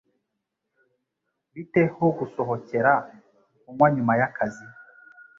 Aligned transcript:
Bite 1.53 1.81
ho 1.95 2.05
gusohokera 2.17 2.93
kunywa 3.61 3.87
nyuma 3.95 4.13
yakazi? 4.21 4.65